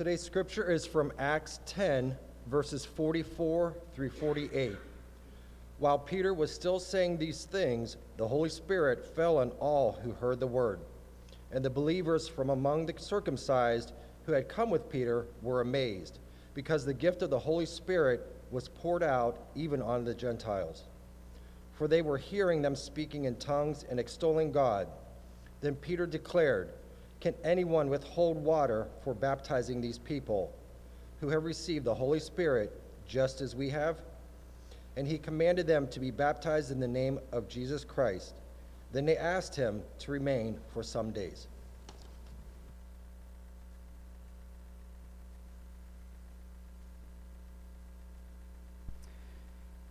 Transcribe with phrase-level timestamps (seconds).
[0.00, 4.74] Today's scripture is from Acts 10, verses 44 through 48.
[5.78, 10.40] While Peter was still saying these things, the Holy Spirit fell on all who heard
[10.40, 10.80] the word.
[11.52, 13.92] And the believers from among the circumcised
[14.24, 16.18] who had come with Peter were amazed,
[16.54, 20.84] because the gift of the Holy Spirit was poured out even on the Gentiles.
[21.74, 24.88] For they were hearing them speaking in tongues and extolling God.
[25.60, 26.70] Then Peter declared,
[27.20, 30.52] Can anyone withhold water for baptizing these people
[31.20, 34.00] who have received the Holy Spirit just as we have?
[34.96, 38.34] and he commanded them to be baptized in the name of Jesus Christ.
[38.92, 41.46] Then they asked him to remain for some days.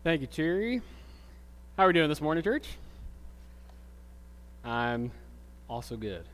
[0.04, 0.82] Thank you, Terry.
[1.78, 2.68] How are we doing this morning, church?
[4.64, 5.12] I'm
[5.70, 6.26] also good.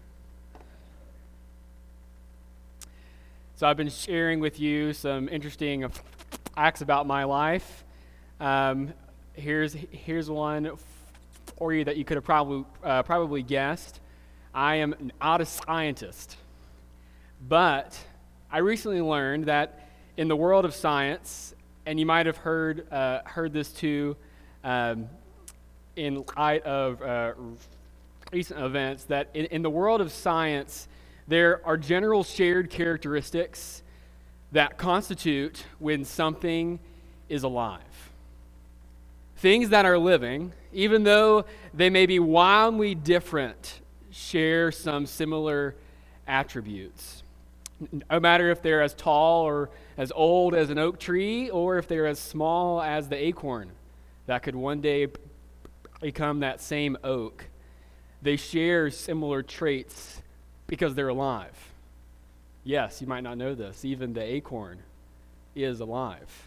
[3.58, 5.90] So, I've been sharing with you some interesting
[6.56, 7.86] facts about my life.
[8.42, 8.94] Um,
[9.32, 10.72] here's, here's one
[11.58, 14.02] for you that you could have probably, uh, probably guessed.
[14.54, 16.36] I am not a scientist,
[17.48, 17.98] but
[18.52, 23.22] I recently learned that in the world of science, and you might have heard, uh,
[23.24, 24.18] heard this too
[24.66, 25.08] um,
[25.96, 27.32] in light of uh,
[28.34, 30.90] recent events, that in, in the world of science,
[31.28, 33.82] there are general shared characteristics
[34.52, 36.80] that constitute when something
[37.30, 37.82] is alive
[39.46, 43.80] things that are living, even though they may be wildly different,
[44.12, 45.76] share some similar
[46.28, 47.22] attributes.
[48.10, 51.88] No matter if they're as tall or as old as an oak tree, or if
[51.88, 53.70] they're as small as the acorn
[54.26, 55.08] that could one day
[56.02, 57.46] become that same oak,
[58.22, 60.24] they share similar traits
[60.68, 61.72] because they're alive.
[62.64, 63.86] Yes, you might not know this.
[63.86, 64.80] Even the acorn
[65.56, 66.44] is alive.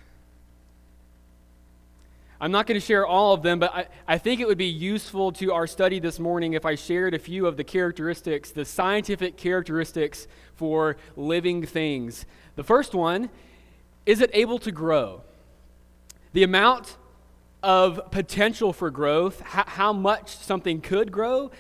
[2.41, 4.67] I'm not going to share all of them, but I, I think it would be
[4.67, 8.65] useful to our study this morning if I shared a few of the characteristics, the
[8.65, 12.27] scientific characteristics for living things.
[12.55, 13.31] The first one
[14.07, 15.23] is it able to grow?
[16.33, 16.97] The amount
[17.63, 21.51] of potential for growth, how, how much something could grow,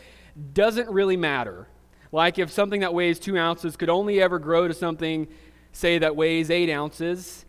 [0.54, 1.66] doesn't really matter.
[2.12, 5.28] Like if something that weighs two ounces could only ever grow to something,
[5.72, 7.44] say, that weighs eight ounces,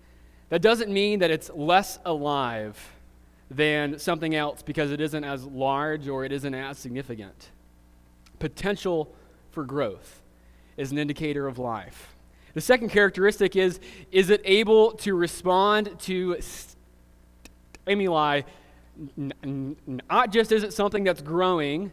[0.50, 2.78] that doesn't mean that it's less alive
[3.50, 7.50] than something else because it isn't as large or it isn't as significant.
[8.40, 9.14] Potential
[9.52, 10.22] for growth
[10.78, 12.16] is an indicator of life.
[12.53, 13.80] The second characteristic is
[14.12, 16.38] is it able to respond to
[17.86, 18.42] stimuli?
[19.16, 21.92] Not just is it something that's growing,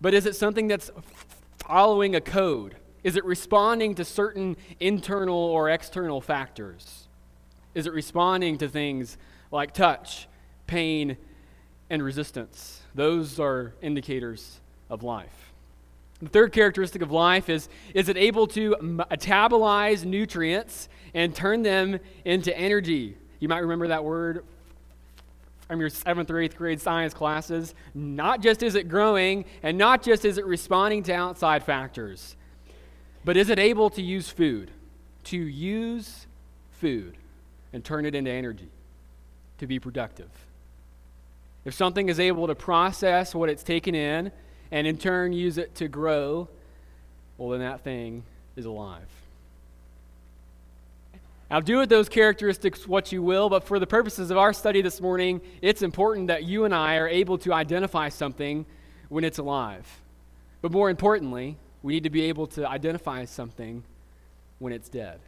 [0.00, 0.90] but is it something that's
[1.66, 2.76] following a code?
[3.02, 7.08] Is it responding to certain internal or external factors?
[7.74, 9.16] Is it responding to things
[9.50, 10.26] like touch
[10.66, 11.16] pain,
[11.90, 12.82] and resistance.
[12.94, 14.60] Those are indicators
[14.90, 15.52] of life.
[16.20, 22.00] The third characteristic of life is is it able to metabolize nutrients and turn them
[22.24, 23.16] into energy?
[23.38, 24.44] You might remember that word
[25.68, 27.74] from your seventh or eighth grade science classes.
[27.94, 32.36] Not just is it growing, and not just is it responding to outside factors,
[33.24, 34.70] but is it able to use food?
[35.24, 36.26] To use
[36.70, 37.16] food
[37.72, 38.70] and turn it into energy,
[39.58, 40.30] to be productive.
[41.64, 44.30] If something is able to process what it's taken in
[44.70, 46.48] and in turn use it to grow,
[47.38, 48.22] well, then that thing
[48.54, 49.08] is alive.
[51.50, 54.82] Now, do with those characteristics what you will, but for the purposes of our study
[54.82, 58.66] this morning, it's important that you and I are able to identify something
[59.08, 59.86] when it's alive.
[60.60, 63.84] But more importantly, we need to be able to identify something
[64.58, 65.20] when it's dead.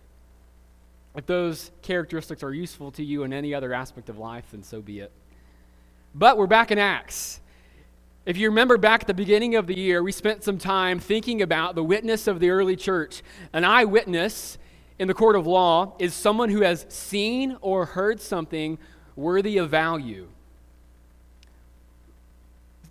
[1.14, 4.80] If those characteristics are useful to you in any other aspect of life, then so
[4.80, 5.12] be it.
[6.14, 7.40] But we're back in Acts.
[8.26, 11.40] If you remember back at the beginning of the year, we spent some time thinking
[11.40, 13.22] about the witness of the early church.
[13.52, 14.58] An eyewitness
[14.98, 18.78] in the court of law is someone who has seen or heard something
[19.16, 20.28] worthy of value.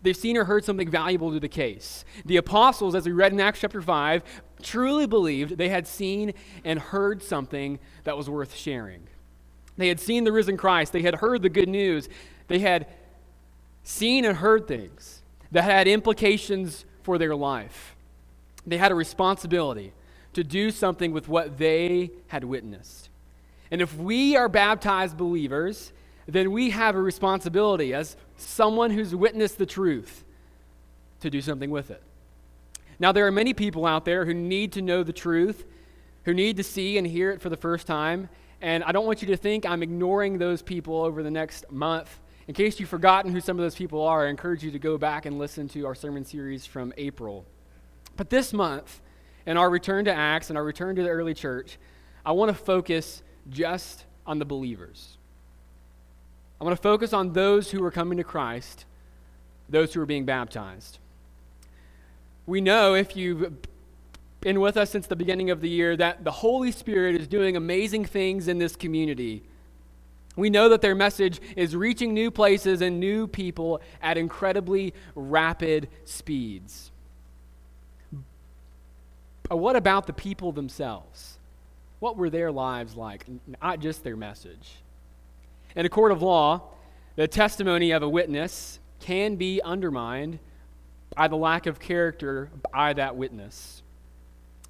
[0.04, 2.06] They've seen or heard something valuable to the case.
[2.26, 4.24] The apostles, as we read in Acts chapter 5,
[4.62, 6.34] truly believed they had seen
[6.64, 9.08] and heard something that was worth sharing.
[9.76, 12.10] They had seen the risen Christ, they had heard the good news,
[12.48, 12.88] they had
[13.84, 15.22] seen and heard things
[15.52, 17.96] that had implications for their life.
[18.66, 19.94] They had a responsibility
[20.38, 23.10] to do something with what they had witnessed.
[23.72, 25.92] And if we are baptized believers,
[26.28, 30.24] then we have a responsibility as someone who's witnessed the truth
[31.22, 32.04] to do something with it.
[33.00, 35.66] Now, there are many people out there who need to know the truth,
[36.26, 38.30] who need to see and hear it for the first time.
[38.62, 42.20] And I don't want you to think I'm ignoring those people over the next month.
[42.48, 45.00] In case you've forgotten who some of those people are, I encourage you to go
[45.00, 47.44] back and listen to our sermon series from April.
[48.16, 49.02] But this month,
[49.48, 51.80] in our return to Acts and our return to the early church,
[52.26, 55.18] I want to focus just on the believers.
[56.60, 58.86] I want to focus on those who are coming to Christ,
[59.70, 61.00] those who are being baptized.
[62.46, 63.54] We know if you've
[64.42, 67.56] been with us since the beginning of the year that the Holy Spirit is doing
[67.56, 69.44] amazing things in this community.
[70.36, 75.88] We know that their message is reaching new places and new people at incredibly rapid
[76.04, 76.92] speeds.
[79.50, 81.38] What about the people themselves?
[82.00, 83.26] What were their lives like?
[83.62, 84.76] Not just their message.
[85.76, 86.64] In a court of law,
[87.16, 90.40] the testimony of a witness can be undermined
[91.16, 93.82] by the lack of character by that witness.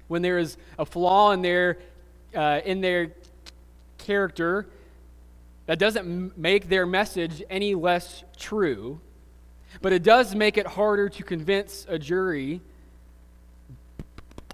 [0.06, 1.78] When there is a flaw in their,
[2.34, 3.12] uh, in their
[3.98, 4.66] character,
[5.66, 9.00] that doesn't make their message any less true,
[9.82, 12.62] but it does make it harder to convince a jury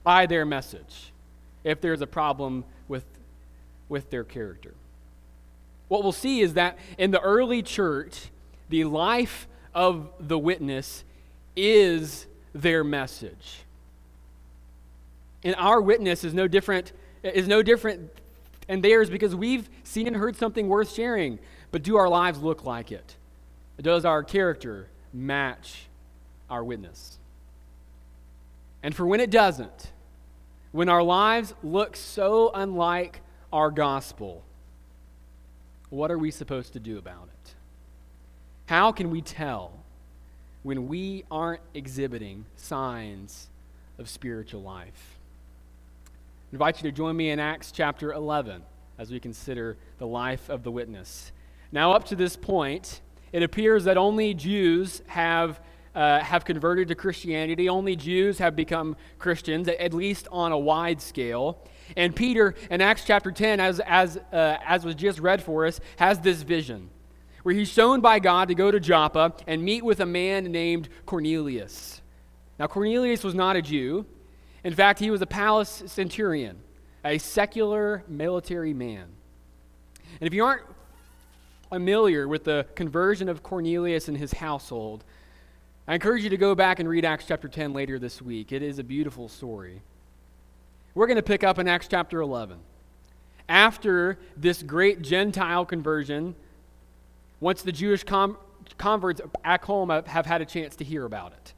[0.05, 1.13] by their message
[1.65, 3.05] if there's a problem with,
[3.89, 4.75] with their character.
[5.89, 8.29] What we'll see is that in the early church,
[8.69, 11.05] the life of the witness
[11.57, 13.65] is their message.
[15.43, 16.93] And our witness is no different
[17.23, 18.11] is no different
[18.67, 21.39] than theirs because we've seen and heard something worth sharing.
[21.71, 23.17] But do our lives look like it?
[23.81, 25.87] Does our character match
[26.51, 27.19] our witness?
[28.83, 29.91] And for when it doesn't,
[30.75, 33.21] when our lives look so unlike
[33.53, 34.43] our gospel,
[35.89, 37.55] what are we supposed to do about it?
[38.67, 39.71] How can we tell
[40.65, 43.47] when we aren't exhibiting signs
[44.01, 45.17] of spiritual life?
[46.09, 46.11] I
[46.55, 48.61] invite you to join me in Acts chapter 11
[48.99, 51.31] as we consider the life of the witness.
[51.71, 53.01] Now, up to this point,
[53.33, 55.61] it appears that only Jews have
[55.95, 57.69] uh, have converted to Christianity.
[57.69, 61.59] Only Jews have become Christians, at least on a wide scale.
[61.97, 65.81] And Peter, in Acts chapter 10, as, as, uh, as was just read for us,
[65.97, 66.91] has this vision
[67.43, 70.89] where he's shown by God to go to Joppa and meet with a man named
[71.05, 72.01] Cornelius.
[72.59, 74.07] Now, Cornelius was not a Jew.
[74.65, 76.61] In fact, he was a palace centurion,
[77.05, 79.09] a secular military man.
[80.21, 80.63] And if you aren't
[81.69, 85.05] familiar with the conversion of Cornelius and his household,
[85.87, 88.53] I encourage you to go back and read Acts chapter 10 later this week.
[88.53, 89.83] It is a beautiful story.
[90.95, 92.59] We're going to pick up in Acts chapter 11.
[93.51, 96.37] After this great Gentile conversion,
[97.39, 98.39] once the Jewish com-
[98.79, 101.53] converts back home have, had a chance to hear about it,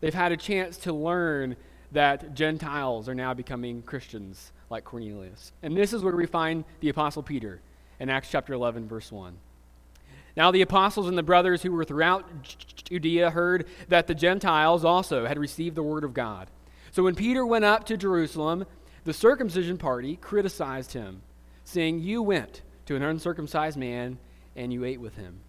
[0.00, 1.56] they've had a chance to learn
[1.92, 5.52] that Gentiles are now becoming Christians like Cornelius.
[5.62, 7.62] And this is where we find the Apostle Peter
[7.98, 9.38] in Acts chapter 11, verse 1.
[10.36, 12.24] Now, the apostles and the brothers who were throughout
[12.88, 16.48] Judea heard that the Gentiles also had received the word of God.
[16.92, 18.66] So when Peter went up to Jerusalem,
[19.04, 21.22] the circumcision party criticized him,
[21.64, 24.18] saying, You went to an uncircumcised man
[24.56, 25.40] and you ate with him.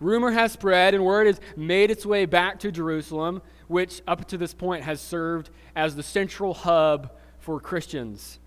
[0.00, 4.36] Rumor has spread and word has made its way back to Jerusalem, which up to
[4.36, 8.38] this point has served as the central hub for Christians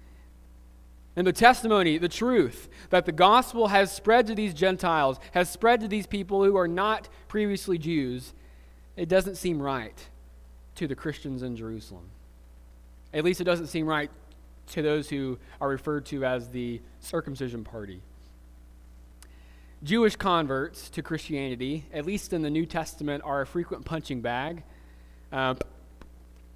[1.16, 5.80] and the testimony, the truth that the gospel has spread to these Gentiles, has spread
[5.82, 8.34] to these people who are not previously Jews,
[8.98, 9.98] it doesn't seem right
[10.76, 12.10] to the Christians in Jerusalem.
[13.14, 14.12] At least it doesn't seem right
[14.72, 18.02] to those who are referred to as the circumcision party.
[19.84, 24.64] Jewish converts to Christianity, at least in the New Testament, are a frequent punching bag.
[25.32, 25.56] Uh,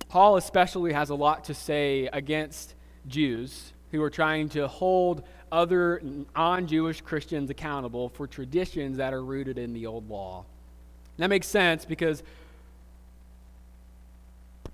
[0.09, 2.73] Paul especially has a lot to say against
[3.07, 6.01] Jews who are trying to hold other
[6.35, 10.45] non Jewish Christians accountable for traditions that are rooted in the old law.
[11.17, 12.23] And that makes sense because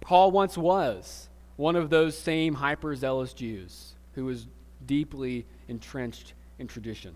[0.02, 4.48] Paul once was one of those same hyper zealous Jews who was
[4.86, 7.14] deeply entrenched in tradition.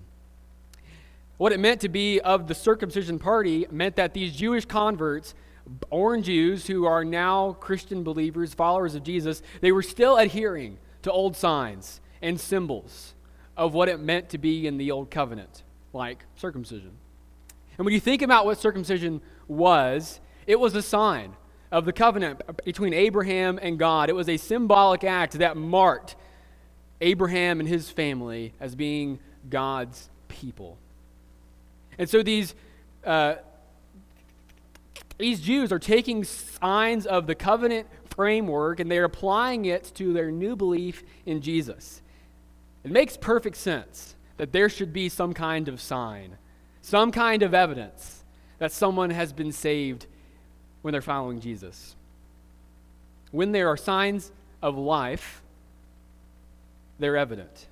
[1.38, 5.34] What it meant to be of the circumcision party meant that these Jewish converts,
[5.90, 11.12] born Jews who are now Christian believers, followers of Jesus, they were still adhering to
[11.12, 13.14] old signs and symbols
[13.56, 15.64] of what it meant to be in the old covenant,
[15.94, 16.92] like circumcision.
[17.78, 21.34] And when you think about what circumcision was, it was a sign
[21.72, 24.10] of the covenant between Abraham and God.
[24.10, 26.16] It was a symbolic act that marked
[27.02, 30.78] Abraham and his family as being God's people.
[31.98, 32.56] And so these,
[33.06, 33.36] uh,
[35.20, 40.32] these Jews are taking signs of the covenant framework and they're applying it to their
[40.32, 42.02] new belief in Jesus.
[42.86, 46.38] It makes perfect sense that there should be some kind of sign,
[46.82, 48.24] some kind of evidence
[48.60, 50.08] that someone has been saved
[50.82, 51.98] when they're following Jesus.
[53.32, 55.44] When there are signs of life,
[56.98, 57.68] they're evident.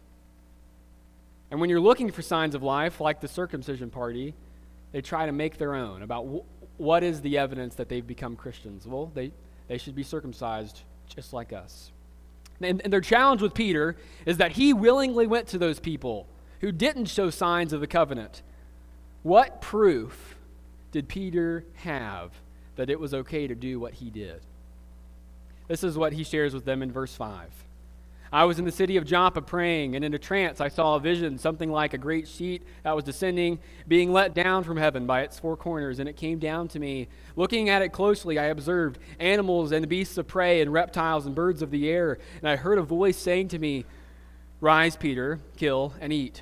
[1.50, 4.34] And when you're looking for signs of life, like the circumcision party,
[4.92, 6.44] they try to make their own about
[6.78, 8.86] what is the evidence that they've become Christians.
[8.86, 9.32] Well, they,
[9.68, 11.92] they should be circumcised just like us.
[12.62, 16.28] And, and their challenge with Peter is that he willingly went to those people
[16.62, 18.42] who didn't show signs of the covenant.
[19.24, 20.38] What proof
[20.92, 22.32] did Peter have
[22.76, 24.42] that it was okay to do what he did?
[25.68, 27.50] This is what he shares with them in verse 5.
[28.32, 31.00] I was in the city of Joppa praying, and in a trance I saw a
[31.00, 35.22] vision, something like a great sheet that was descending, being let down from heaven by
[35.22, 37.08] its four corners, and it came down to me.
[37.36, 41.62] Looking at it closely, I observed animals and beasts of prey, and reptiles and birds
[41.62, 43.86] of the air, and I heard a voice saying to me,
[44.60, 46.42] Rise, Peter, kill and eat.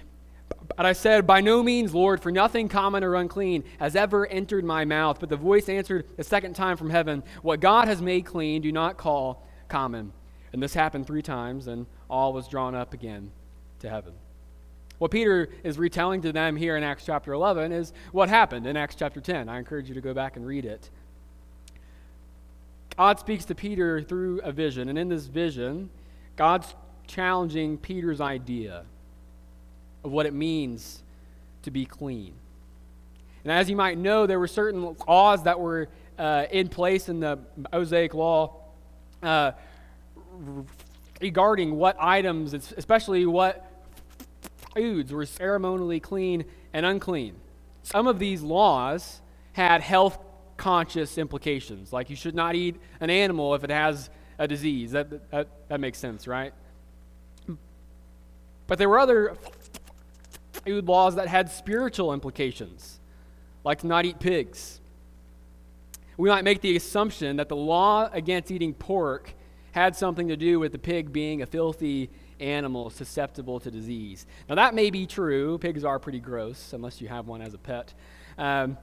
[0.75, 4.63] But I said, By no means, Lord, for nothing common or unclean has ever entered
[4.63, 5.19] my mouth.
[5.19, 8.71] But the voice answered a second time from heaven, What God has made clean, do
[8.71, 10.13] not call common.
[10.55, 13.29] And this happened three times, and all was drawn up again
[13.79, 14.13] to heaven.
[14.99, 18.77] What Peter is retelling to them here in Acts chapter 11 is what happened in
[18.77, 19.49] Acts chapter 10.
[19.49, 20.89] I encourage you to go back and read it.
[22.95, 25.89] God speaks to Peter through a vision, and in this vision,
[26.37, 26.73] God's
[27.05, 28.85] challenging Peter's idea
[30.05, 31.03] of what it means
[31.63, 32.33] to be clean.
[33.43, 37.19] And as you might know, there were certain laws that were uh, in place in
[37.19, 37.39] the
[37.73, 38.61] Mosaic law
[39.21, 39.51] uh,
[41.21, 43.65] regarding what items, especially what
[44.75, 47.35] foods, were ceremonially clean and unclean.
[47.83, 49.21] Some of these laws
[49.53, 50.17] had health
[50.57, 54.91] conscious implications, like you should not eat an animal if it has a disease.
[54.91, 56.53] That, that, that makes sense, right?
[58.67, 59.37] But there were other
[60.51, 62.99] food laws that had spiritual implications,
[63.63, 64.79] like to not eat pigs.
[66.17, 69.33] We might make the assumption that the law against eating pork
[69.75, 74.25] had something to do with the pig being a filthy animal susceptible to disease.
[74.47, 75.57] Now, that may be true.
[75.57, 77.93] Pigs are pretty gross, unless you have one as a pet.
[78.37, 78.77] Um,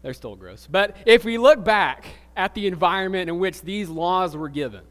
[0.00, 0.68] they're still gross.
[0.70, 4.82] But if we look back at the environment in which these laws were given,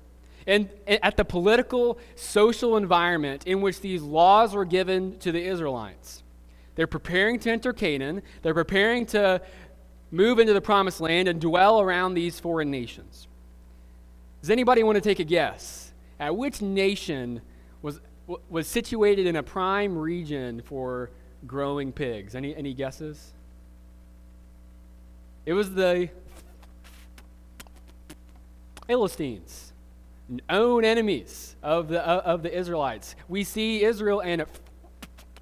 [0.45, 6.23] and at the political, social environment in which these laws were given to the Israelites,
[6.75, 9.41] they're preparing to enter Canaan, they're preparing to
[10.11, 13.29] move into the promised land and dwell around these foreign nations.
[14.41, 17.41] Does anybody want to take a guess at which nation
[17.83, 17.99] was,
[18.49, 21.11] was situated in a prime region for
[21.45, 22.33] growing pigs?
[22.33, 23.33] Any, any guesses?
[25.45, 26.09] It was the
[28.87, 29.73] Philistines,
[30.49, 33.15] own enemies of the, uh, of the Israelites.
[33.29, 34.45] We see Israel and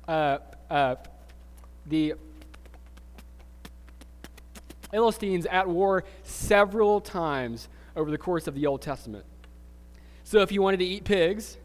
[0.10, 0.40] uh,
[0.70, 0.96] uh,
[1.86, 2.16] the
[4.92, 9.26] Philistines at war several times over the course of the Old Testament.
[10.24, 11.58] So if you wanted to eat pigs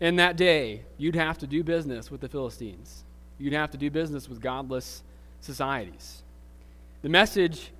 [0.00, 3.04] in that day, you'd have to do business with the Philistines.
[3.38, 5.02] You'd have to do business with godless
[5.40, 6.22] societies.
[7.02, 7.72] The message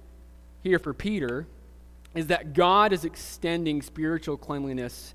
[0.62, 1.46] here for Peter
[2.14, 5.14] is that God is extending spiritual cleanliness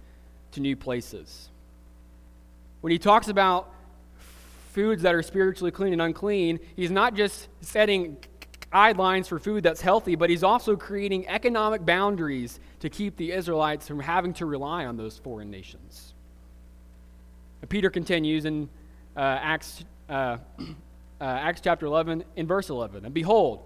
[0.52, 1.50] to new places.
[2.82, 3.74] When he talks about
[4.72, 8.18] foods that are spiritually clean and unclean, he's not just setting
[8.72, 13.88] guidelines for food that's healthy, but he's also creating economic boundaries to keep the Israelites
[13.88, 16.14] from having to rely on those foreign nations.
[17.70, 18.70] Peter continues in
[19.16, 23.06] uh, Acts, uh, uh, Acts chapter 11, in verse 11.
[23.06, 23.62] And behold,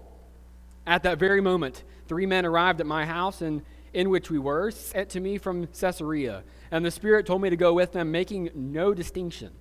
[0.86, 3.62] at that very moment, three men arrived at my house, and
[3.94, 6.42] in which we were, sent to me from Caesarea.
[6.70, 9.52] And the Spirit told me to go with them, making no distinction.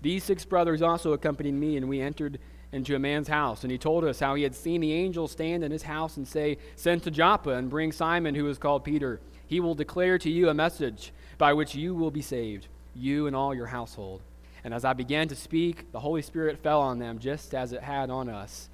[0.00, 2.38] These six brothers also accompanied me, and we entered
[2.72, 3.62] into a man's house.
[3.62, 6.26] And he told us how he had seen the angel stand in his house and
[6.26, 9.20] say, Send to Joppa and bring Simon, who is called Peter.
[9.46, 13.34] He will declare to you a message by which you will be saved, you and
[13.34, 14.22] all your household.
[14.64, 17.82] And as I began to speak, the Holy Spirit fell on them, just as it
[17.82, 18.68] had on us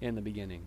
[0.00, 0.66] in the beginning.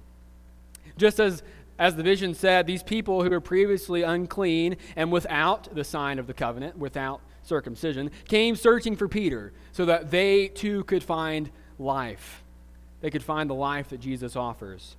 [0.98, 1.44] Just as
[1.80, 6.28] as the vision said, these people who were previously unclean and without the sign of
[6.28, 11.50] the covenant, without circumcision, came searching for Peter so that they too could find
[11.80, 12.43] life
[13.04, 14.96] they could find the life that Jesus offers.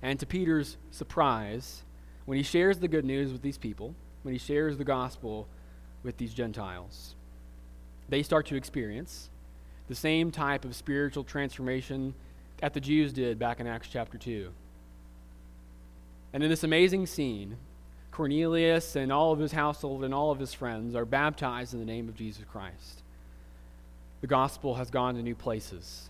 [0.00, 1.82] And to Peter's surprise,
[2.24, 5.46] when he shares the good news with these people, when he shares the gospel
[6.02, 7.14] with these Gentiles,
[8.08, 9.28] they start to experience
[9.86, 12.14] the same type of spiritual transformation
[12.62, 14.50] that the Jews did back in Acts chapter 2.
[16.32, 17.58] And in this amazing scene,
[18.12, 21.86] Cornelius and all of his household and all of his friends are baptized in the
[21.86, 23.02] name of Jesus Christ.
[24.22, 26.09] The gospel has gone to new places.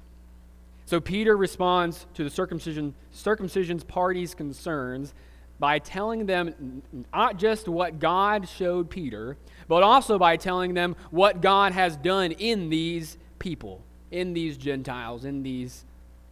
[0.90, 5.14] So Peter responds to the circumcision, circumcision's party's concerns
[5.60, 6.82] by telling them
[7.14, 9.36] not just what God showed Peter,
[9.68, 15.24] but also by telling them what God has done in these people, in these Gentiles,
[15.24, 15.84] in these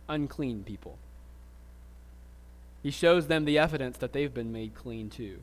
[0.08, 0.98] unclean people.
[2.82, 5.38] He shows them the evidence that they've been made clean too.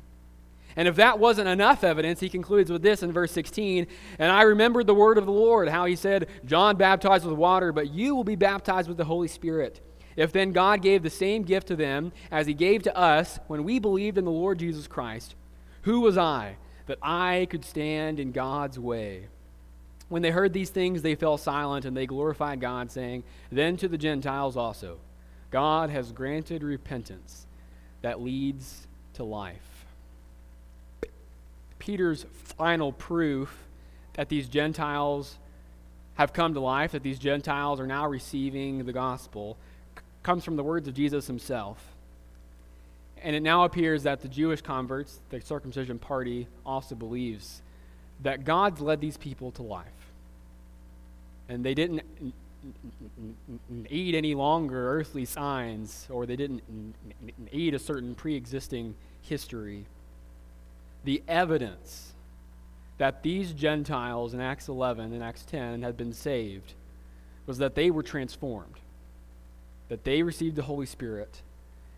[0.75, 3.88] And if that wasn't enough evidence, he concludes with this in verse 16
[4.20, 7.72] And I remembered the word of the Lord, how he said, John baptized with water,
[7.72, 9.82] but you will be baptized with the Holy Spirit.
[10.15, 13.63] If then God gave the same gift to them as he gave to us when
[13.63, 15.36] we believed in the Lord Jesus Christ,
[15.84, 19.27] who was I that I could stand in God's way?
[20.08, 23.88] When they heard these things, they fell silent and they glorified God, saying, Then to
[23.88, 25.00] the Gentiles also,
[25.51, 27.48] God has granted repentance
[28.01, 29.75] that leads to life.
[31.86, 33.56] Peter's final proof
[34.13, 35.38] that these Gentiles
[36.15, 39.56] have come to life, that these Gentiles are now receiving the gospel,
[39.96, 41.94] c- comes from the words of Jesus himself.
[43.22, 47.62] And it now appears that the Jewish converts, the circumcision party, also believes
[48.24, 49.86] that God's led these people to life.
[51.50, 52.01] And they didn't
[53.70, 56.63] need any longer earthly signs, or they didn't
[57.54, 59.86] need a certain pre existing history
[61.05, 62.13] the evidence
[62.97, 66.74] that these Gentiles in Acts 11 and Acts 10 had been saved
[67.45, 68.79] was that they were transformed,
[69.89, 71.41] that they received the Holy Spirit,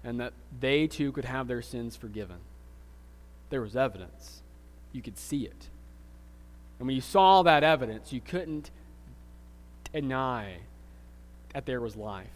[0.03, 2.37] and that they too could have their sins forgiven.
[3.49, 4.41] There was evidence.
[4.91, 5.67] You could see it.
[6.79, 8.69] And when you saw that evidence, you couldn't
[9.93, 10.57] deny
[11.53, 12.27] that there was life.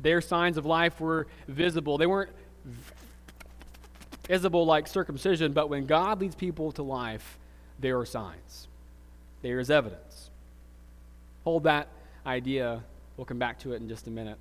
[0.00, 1.98] Their signs of life were visible.
[1.98, 2.30] They weren't
[4.26, 7.38] visible like circumcision, but when God leads people to life,
[7.78, 8.68] there are signs,
[9.42, 10.30] there is evidence.
[11.44, 11.88] Hold that
[12.26, 12.82] idea.
[13.16, 14.38] We'll come back to it in just a minute.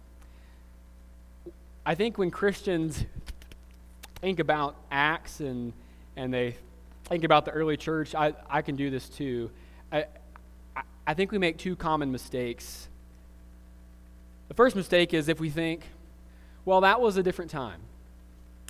[1.85, 3.03] I think when Christians
[4.21, 5.73] think about Acts and,
[6.15, 6.55] and they
[7.05, 9.51] think about the early church, I, I can do this too.
[9.91, 10.05] I,
[11.05, 12.87] I think we make two common mistakes.
[14.47, 15.83] The first mistake is if we think,
[16.63, 17.81] well, that was a different time.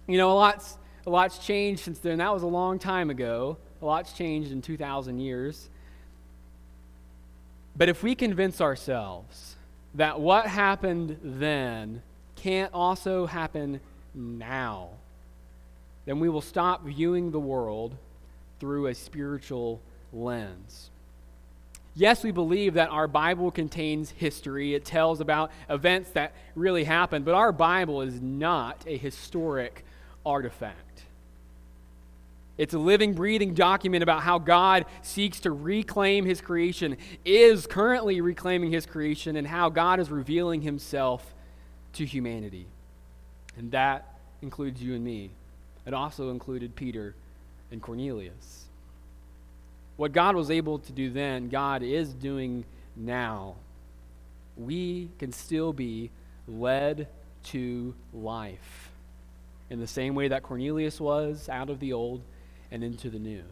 [0.07, 2.19] You know, a lot's, a lot's changed since then.
[2.19, 3.57] That was a long time ago.
[3.81, 5.69] A lot's changed in 2,000 years.
[7.75, 9.55] But if we convince ourselves
[9.95, 12.01] that what happened then
[12.35, 13.79] can't also happen
[14.13, 14.89] now,
[16.05, 17.95] then we will stop viewing the world
[18.59, 20.89] through a spiritual lens.
[21.95, 24.73] Yes, we believe that our Bible contains history.
[24.73, 29.85] It tells about events that really happened, but our Bible is not a historic
[30.25, 30.92] artifact.
[32.57, 38.21] It's a living, breathing document about how God seeks to reclaim his creation, is currently
[38.21, 41.33] reclaiming his creation, and how God is revealing himself
[41.93, 42.67] to humanity.
[43.57, 45.31] And that includes you and me.
[45.85, 47.15] It also included Peter
[47.71, 48.65] and Cornelius.
[49.97, 53.55] What God was able to do then, God is doing now.
[54.57, 56.11] We can still be
[56.47, 57.07] led
[57.45, 58.91] to life
[59.69, 62.21] in the same way that Cornelius was out of the old
[62.73, 63.43] and into the new.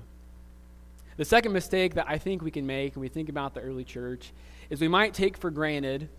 [1.16, 3.84] The second mistake that I think we can make when we think about the early
[3.84, 4.34] church
[4.70, 6.10] is we might take for granted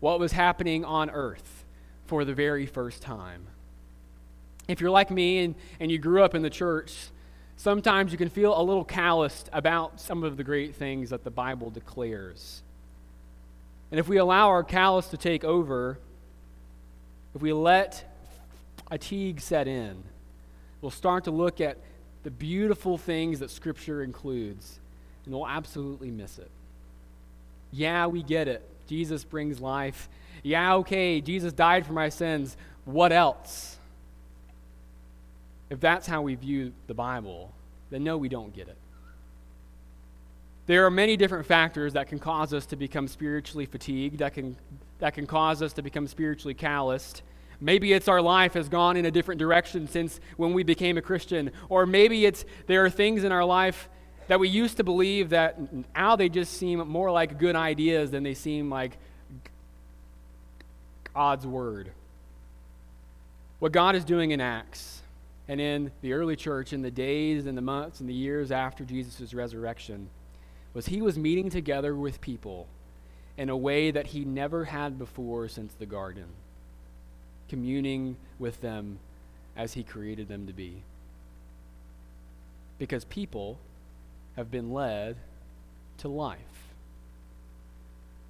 [0.00, 1.64] what was happening on earth
[2.06, 3.46] for the very first time.
[4.66, 7.08] If you're like me and, and you grew up in the church,
[7.56, 11.30] sometimes you can feel a little calloused about some of the great things that the
[11.30, 12.62] Bible declares.
[13.90, 15.98] And if we allow our callous to take over,
[17.34, 18.04] if we let
[18.88, 20.02] fatigue set in,
[20.80, 21.76] we'll start to look at
[22.22, 24.80] the beautiful things that Scripture includes,
[25.24, 26.50] and we'll absolutely miss it.
[27.72, 28.62] Yeah, we get it.
[28.86, 30.08] Jesus brings life.
[30.42, 32.56] Yeah, okay, Jesus died for my sins.
[32.84, 33.76] What else?
[35.70, 37.52] If that's how we view the Bible,
[37.90, 38.76] then no, we don't get it.
[40.66, 44.56] There are many different factors that can cause us to become spiritually fatigued, that can,
[44.98, 47.22] that can cause us to become spiritually calloused.
[47.60, 51.02] Maybe it's our life has gone in a different direction since when we became a
[51.02, 51.50] Christian.
[51.68, 53.88] Or maybe it's there are things in our life
[54.28, 55.58] that we used to believe that
[55.94, 58.96] now they just seem more like good ideas than they seem like
[61.14, 61.90] God's word.
[63.58, 65.02] What God is doing in Acts
[65.48, 68.84] and in the early church in the days and the months and the years after
[68.84, 70.10] Jesus' resurrection
[70.74, 72.68] was he was meeting together with people
[73.36, 76.26] in a way that he never had before since the garden
[77.48, 78.98] communing with them
[79.56, 80.82] as He created them to be.
[82.78, 83.58] because people
[84.36, 85.16] have been led
[85.98, 86.38] to life.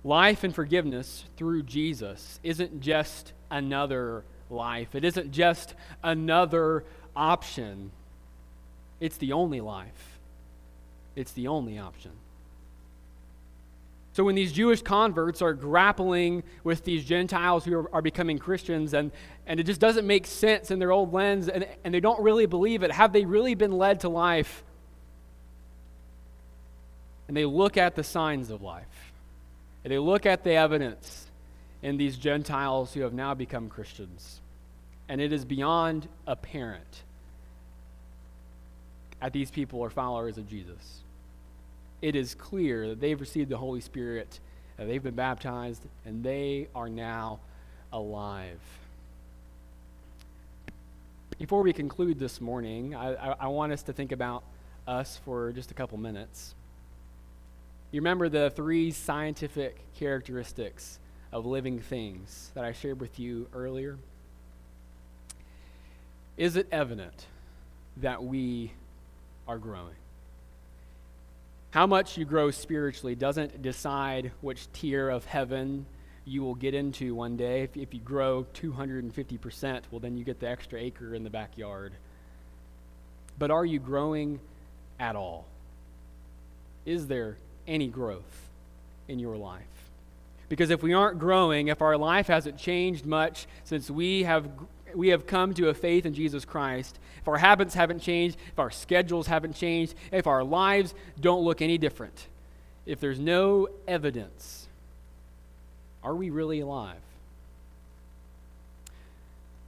[0.05, 7.91] Life and forgiveness through Jesus isn't just another life, it isn't just another option.
[9.01, 10.19] It's the only life,
[11.15, 12.13] it's the only option.
[14.19, 18.93] So when these Jewish converts are grappling with these Gentiles who are, are, becoming Christians
[18.93, 19.13] and,
[19.47, 22.47] and it just doesn't make sense in their old lens and, and they don't really
[22.47, 24.65] believe it, have they really been led to life?
[27.29, 29.13] And they look at the signs of life.
[29.85, 31.29] And they look at the evidence
[31.81, 34.41] in these Gentiles who have now become Christians.
[35.09, 37.05] And it is beyond apparent
[39.21, 41.03] that these people are followers of Jesus
[42.01, 44.41] it is clear that they've received the Holy Spirit,
[44.77, 47.41] they've been baptized, and they are now
[47.93, 48.61] alive.
[51.39, 54.43] Before we conclude this morning, I, I, I want us to think about
[54.87, 56.55] us for just a couple minutes.
[57.91, 60.99] You remember the three scientific characteristics
[61.33, 63.99] of living things that I shared with you earlier?
[66.37, 67.27] Is it evident
[67.97, 68.73] that we
[69.47, 69.95] are growing?
[71.71, 75.87] How much you grow spiritually doesn't decide which tier of heaven
[76.29, 77.63] you will get into one day.
[77.63, 81.93] If, if you grow 250%, well, then you get the extra acre in the backyard.
[83.39, 84.41] But are you growing
[85.01, 85.47] at all?
[86.85, 88.49] Is there any growth
[89.09, 89.63] in your life?
[90.49, 94.49] Because if we aren't growing, if our life hasn't changed much since we have
[94.95, 98.59] we have come to a faith in Jesus Christ, if our habits haven't changed, if
[98.59, 102.29] our schedules haven't changed, if our lives don't look any different,
[102.87, 104.69] if there's no evidence,
[106.03, 107.01] are we really alive?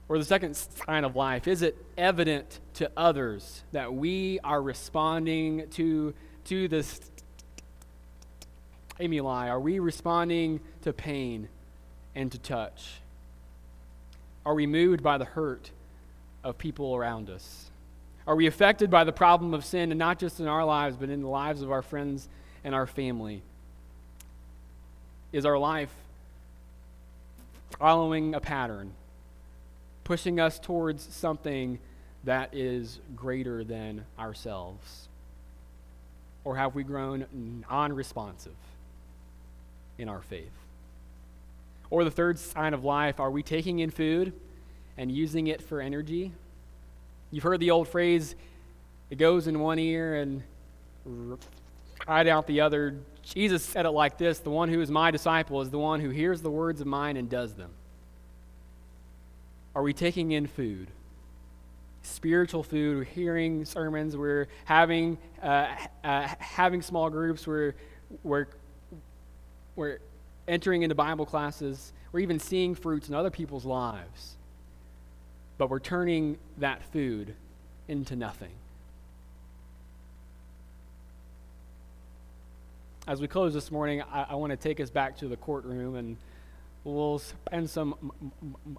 [0.09, 5.69] Or the second sign of life, is it evident to others that we are responding
[5.71, 6.15] to,
[6.47, 7.01] to this
[8.95, 9.49] stimuli?
[9.49, 11.49] Are we responding to pain
[12.15, 13.01] and to touch?
[14.45, 15.71] Are we moved by the hurt
[16.43, 17.71] of people around us?
[18.27, 21.11] Are we affected by the problem of sin, and not just in our lives, but
[21.11, 22.29] in the lives of our friends
[22.65, 23.43] and our family?
[25.33, 25.93] Is our life
[27.79, 28.93] following a pattern,
[30.05, 31.79] pushing us towards something
[32.25, 35.09] that is greater than ourselves?
[36.45, 38.57] Or have we grown non responsive
[39.99, 40.51] in our faith?
[41.91, 44.33] Or the third sign of life, are we taking in food
[44.97, 46.33] and using it for energy?
[47.33, 48.35] You've heard the old phrase,
[49.11, 50.43] it goes in one ear and
[52.09, 52.97] out the other.
[53.23, 56.11] Jesus said it like this The one who is my disciple is the one who
[56.11, 57.71] hears the words of mine and does them.
[59.75, 60.89] Are we taking in food?
[62.03, 62.97] Spiritual food.
[62.97, 64.17] We're hearing sermons.
[64.17, 65.69] We're having, uh,
[66.03, 67.47] uh, having small groups.
[67.47, 67.75] We're,
[68.23, 68.47] we're,
[69.77, 69.99] we're
[70.49, 74.37] entering into Bible classes, we're even seeing fruits in other people's lives.
[75.59, 77.35] But we're turning that food
[77.89, 78.53] into nothing.
[83.07, 85.97] As we close this morning, I, I want to take us back to the courtroom
[85.97, 86.17] and
[86.85, 88.13] we'll spend some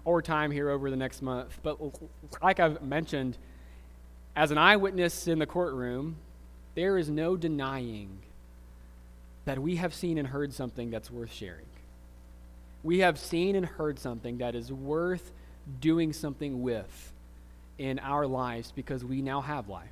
[0.04, 1.58] more time here over the next month.
[1.62, 1.78] But
[2.42, 3.38] like I've mentioned,
[4.34, 6.16] as an eyewitness in the courtroom,
[6.74, 8.18] there is no denying
[9.44, 11.66] that we have seen and heard something that's worth sharing.
[12.82, 15.32] We have seen and heard something that is worth
[15.80, 17.12] doing something with
[17.78, 19.88] in our lives because we now have life.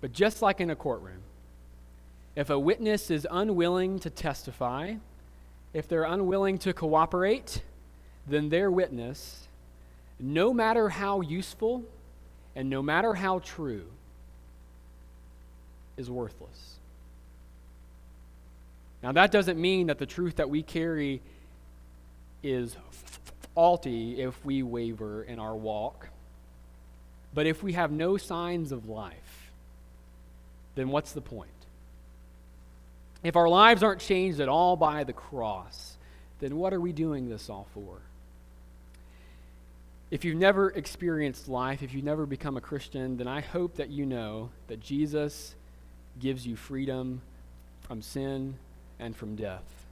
[0.00, 1.22] But just like in a courtroom,
[2.34, 4.94] if a witness is unwilling to testify,
[5.72, 7.62] if they're unwilling to cooperate,
[8.26, 9.48] then their witness,
[10.20, 11.84] no matter how useful
[12.54, 13.86] and no matter how true,
[15.96, 16.76] is worthless.
[19.06, 21.22] Now, that doesn't mean that the truth that we carry
[22.42, 22.76] is
[23.54, 26.08] faulty if we waver in our walk.
[27.32, 29.52] But if we have no signs of life,
[30.74, 31.50] then what's the point?
[33.22, 35.96] If our lives aren't changed at all by the cross,
[36.40, 37.98] then what are we doing this all for?
[40.10, 43.88] If you've never experienced life, if you've never become a Christian, then I hope that
[43.88, 45.54] you know that Jesus
[46.18, 47.20] gives you freedom
[47.82, 48.56] from sin
[48.98, 49.84] and from death.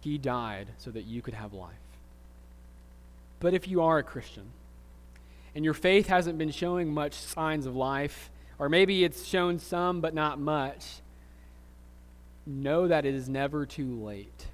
[0.00, 1.74] He died so that you could have life.
[3.38, 4.52] But if you are a Christian
[5.54, 10.00] and your faith hasn't been showing much signs of life, or maybe it's shown some
[10.00, 11.00] but not much,
[12.46, 14.46] know that it is never too late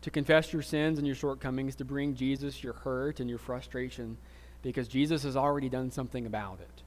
[0.00, 4.16] to confess your sins and your shortcomings, to bring Jesus your hurt and your frustration,
[4.62, 6.82] because Jesus has already done something about it.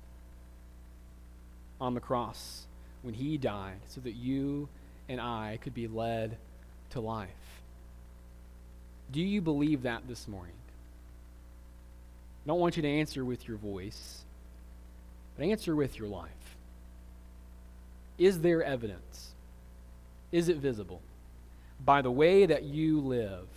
[1.82, 2.68] on the cross
[3.02, 4.68] when he died so that you
[5.10, 6.38] and I could be led
[6.92, 7.30] to life.
[9.12, 10.54] Do you believe that this morning?
[12.46, 14.22] I don't want you to answer with your voice,
[15.36, 16.30] but answer with your life.
[18.18, 19.32] Is there evidence?
[20.32, 21.02] Is it visible?
[21.84, 23.48] By the way that you live,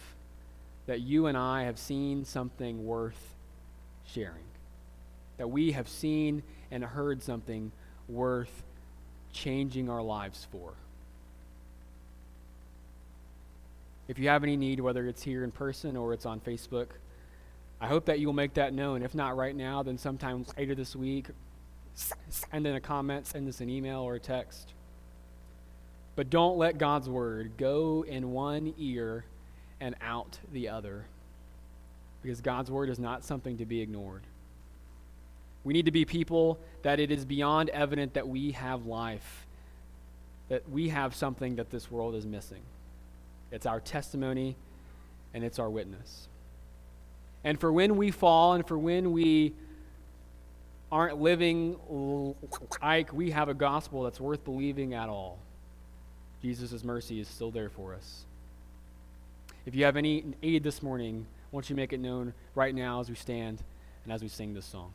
[0.87, 3.35] that you and I have seen something worth
[4.07, 4.44] sharing,
[5.38, 7.70] that we have seen and heard something
[8.09, 8.63] worth
[9.35, 10.73] changing our lives for.
[14.09, 16.87] If you have any need, whether it's here in person or it's on Facebook,
[17.81, 19.03] I hope that you will make that known.
[19.03, 21.27] If not right now, then sometime later this week,
[21.94, 24.73] send in a comment, send us an email or a text.
[26.16, 29.25] But don't let God's word go in one ear
[29.81, 31.07] and out the other.
[32.23, 34.23] Because God's word is not something to be ignored.
[35.64, 39.46] We need to be people that it is beyond evident that we have life,
[40.48, 42.61] that we have something that this world is missing.
[43.50, 44.57] It's our testimony
[45.33, 46.29] and it's our witness.
[47.42, 49.55] And for when we fall and for when we
[50.92, 51.77] aren't living
[52.83, 55.38] like we have a gospel that's worth believing at all,
[56.42, 58.24] Jesus' mercy is still there for us.
[59.66, 63.09] If you have any aid this morning, won't you make it known right now as
[63.09, 63.62] we stand
[64.05, 64.92] and as we sing this song?